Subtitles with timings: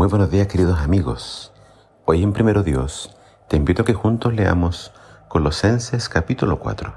[0.00, 1.52] Muy buenos días queridos amigos.
[2.06, 3.14] Hoy en Primero Dios
[3.48, 4.94] te invito a que juntos leamos
[5.28, 6.90] Colosenses capítulo 4.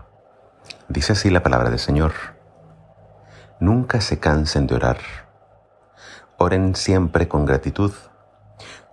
[0.88, 2.14] Dice así la palabra del Señor.
[3.60, 5.00] Nunca se cansen de orar.
[6.38, 7.92] Oren siempre con gratitud.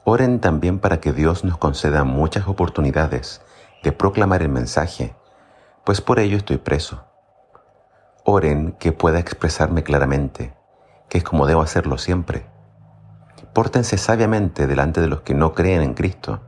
[0.02, 3.42] Oren también para que Dios nos conceda muchas oportunidades
[3.84, 5.14] de proclamar el mensaje,
[5.84, 7.04] pues por ello estoy preso.
[8.24, 10.52] Oren que pueda expresarme claramente,
[11.08, 12.50] que es como debo hacerlo siempre
[13.52, 16.40] Pórtense sabiamente delante de los que no creen en Cristo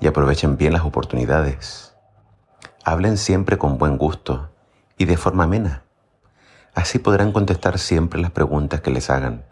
[0.00, 1.94] y aprovechen bien las oportunidades.
[2.84, 4.50] Hablen siempre con buen gusto
[4.96, 5.84] y de forma amena.
[6.74, 9.44] Así podrán contestar siempre las preguntas que les hagan.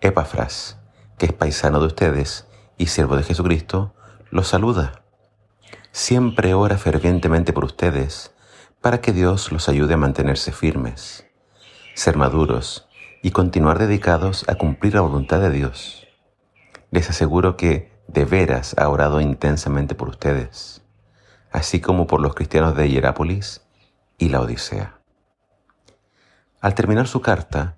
[0.00, 0.78] Epafras,
[1.18, 2.46] que es paisano de ustedes
[2.78, 3.94] y siervo de Jesucristo,
[4.30, 5.02] los saluda.
[5.90, 8.32] Siempre ora fervientemente por ustedes
[8.80, 11.26] para que Dios los ayude a mantenerse firmes,
[11.94, 12.88] ser maduros
[13.22, 16.08] y continuar dedicados a cumplir la voluntad de Dios.
[16.90, 20.82] Les aseguro que de veras ha orado intensamente por ustedes,
[21.52, 23.62] así como por los cristianos de Hierápolis
[24.18, 24.98] y la Odisea.
[26.60, 27.76] Al terminar su carta,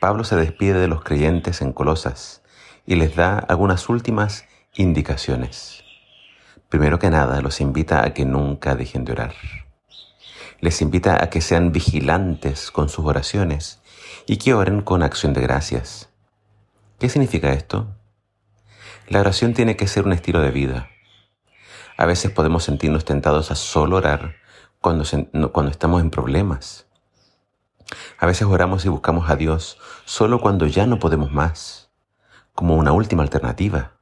[0.00, 2.42] Pablo se despide de los creyentes en Colosas
[2.86, 5.84] y les da algunas últimas indicaciones.
[6.70, 9.34] Primero que nada, los invita a que nunca dejen de orar.
[10.60, 13.80] Les invita a que sean vigilantes con sus oraciones
[14.26, 16.10] y que oren con acción de gracias.
[16.98, 17.94] ¿Qué significa esto?
[19.08, 20.88] La oración tiene que ser un estilo de vida.
[21.96, 24.34] A veces podemos sentirnos tentados a solo orar
[24.80, 25.04] cuando,
[25.52, 26.86] cuando estamos en problemas.
[28.18, 31.90] A veces oramos y buscamos a Dios solo cuando ya no podemos más,
[32.54, 33.92] como una última alternativa.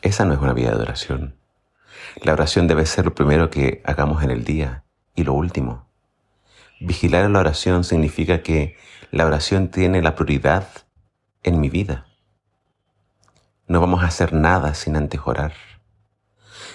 [0.00, 1.36] Esa no es una vida de oración.
[2.22, 5.88] La oración debe ser lo primero que hagamos en el día y lo último.
[6.80, 8.76] Vigilar la oración significa que
[9.10, 10.68] la oración tiene la prioridad
[11.42, 12.06] en mi vida.
[13.66, 15.54] No vamos a hacer nada sin antes orar.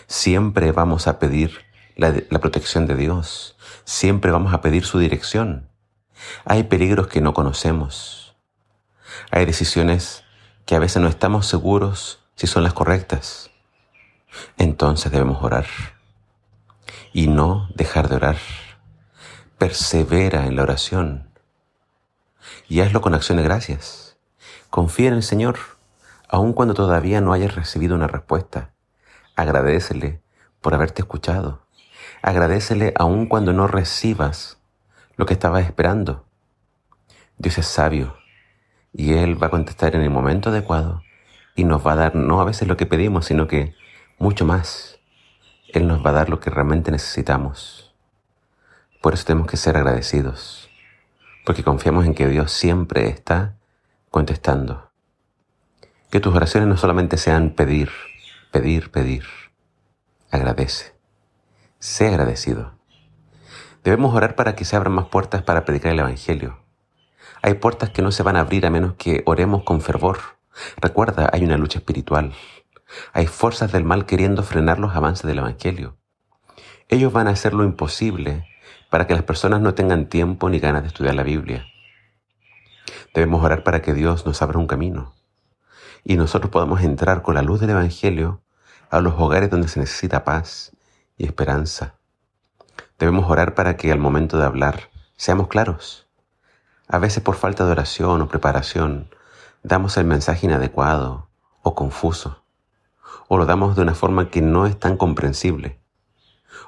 [0.08, 1.52] Siempre vamos a pedir
[1.96, 3.58] la, la, protección de Dios.
[3.84, 5.70] Siempre vamos a pedir su dirección.
[6.46, 8.36] Hay peligros que no conocemos.
[9.32, 10.24] Hay decisiones
[10.66, 13.52] que a veces no estamos seguros si son las correctas.
[14.58, 15.68] Entonces debemos orar
[17.12, 18.38] y no dejar de orar
[19.60, 21.30] persevera en la oración
[22.70, 24.18] y hazlo con acción de gracias.
[24.70, 25.60] Confía en el Señor,
[26.30, 28.72] aun cuando todavía no hayas recibido una respuesta.
[29.36, 30.22] Agradecele
[30.62, 31.66] por haberte escuchado.
[32.22, 34.60] Agradecele aun cuando no recibas
[35.18, 36.26] lo que estabas esperando.
[37.38, 38.16] Dios es sabio
[38.94, 41.04] y Él va a contestar en el momento adecuado
[41.54, 43.76] y nos va a dar no a veces lo que pedimos, sino que
[44.20, 45.00] mucho más.
[45.68, 47.89] Él nos va a dar lo que realmente necesitamos.
[49.02, 50.70] Por eso tenemos que ser agradecidos,
[51.46, 53.56] porque confiamos en que Dios siempre está
[54.10, 54.92] contestando.
[56.12, 57.90] Que tus oraciones no solamente sean pedir,
[58.52, 59.24] pedir, pedir.
[60.32, 60.96] Agradece.
[61.80, 62.74] Sé agradecido.
[63.86, 66.60] Debemos orar para que se abran más puertas para predicar el Evangelio.
[67.42, 70.20] Hay puertas que no se van a abrir a menos que oremos con fervor.
[70.76, 72.34] Recuerda, hay una lucha espiritual.
[73.14, 75.96] Hay fuerzas del mal queriendo frenar los avances del Evangelio.
[76.90, 78.49] Ellos van a hacer lo imposible
[78.90, 81.66] para que las personas no tengan tiempo ni ganas de estudiar la Biblia.
[83.14, 85.14] Debemos orar para que Dios nos abra un camino
[86.04, 88.42] y nosotros podamos entrar con la luz del Evangelio
[88.90, 90.76] a los hogares donde se necesita paz
[91.18, 91.96] y esperanza.
[92.98, 96.08] Debemos orar para que al momento de hablar seamos claros.
[96.88, 99.10] A veces por falta de oración o preparación
[99.64, 101.30] damos el mensaje inadecuado
[101.62, 102.44] o confuso,
[103.28, 105.80] o lo damos de una forma que no es tan comprensible.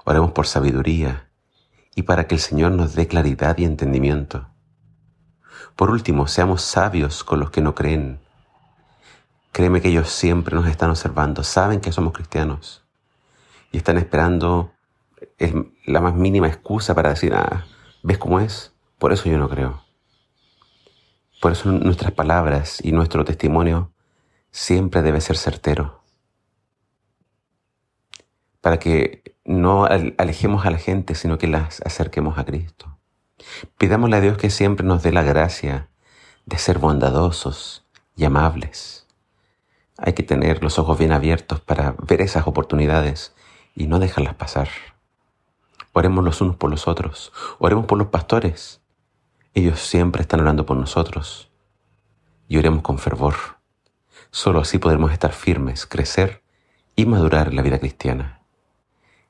[0.06, 1.31] Oremos por sabiduría
[1.96, 4.47] y para que el Señor nos dé claridad y entendimiento.
[5.75, 8.19] Por último, seamos sabios con los que no creen.
[9.52, 12.84] Créeme que ellos siempre nos están observando, saben que somos cristianos
[13.72, 14.74] y están esperando
[15.85, 17.66] la más mínima excusa para decir, ah,
[18.03, 18.74] ¿ves cómo es?
[18.97, 19.84] Por eso yo no creo.
[21.41, 23.91] Por eso nuestras palabras y nuestro testimonio
[24.51, 26.04] siempre debe ser certero.
[28.62, 32.97] Para que no alejemos a la gente, sino que las acerquemos a Cristo.
[33.77, 35.89] Pidámosle a Dios que siempre nos dé la gracia
[36.45, 37.85] de ser bondadosos
[38.15, 39.07] y amables.
[39.97, 43.35] Hay que tener los ojos bien abiertos para ver esas oportunidades
[43.75, 44.69] y no dejarlas pasar.
[45.93, 48.81] Oremos los unos por los otros, oremos por los pastores.
[49.53, 51.51] Ellos siempre están orando por nosotros.
[52.47, 53.35] Y oremos con fervor.
[54.29, 56.41] Solo así podremos estar firmes, crecer
[56.95, 58.40] y madurar en la vida cristiana.